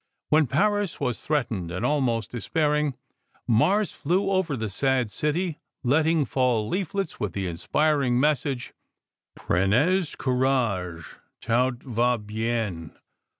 [0.29, 2.95] When Paris was threatened and almost despairing,
[3.47, 8.73] Mars flew over the sad city letting fall leaflets with the inspiring message,
[9.35, 11.05] "Prenez courage,
[11.41, 12.97] tout va bien."